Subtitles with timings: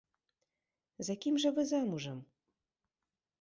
[1.09, 2.17] За кім жа вы замужам?